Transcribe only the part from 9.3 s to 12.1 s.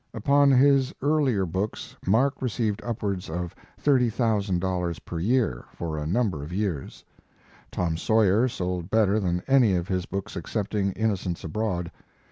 any of his books excepting "Inno cents Abroad."